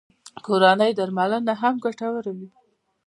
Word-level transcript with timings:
کورنۍ 0.45 0.91
درملنه 0.99 1.53
هم 1.61 1.75
ګټوره 1.85 2.31
وي 2.37 2.49